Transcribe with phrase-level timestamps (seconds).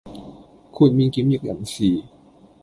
[0.71, 2.01] 豁免檢疫人士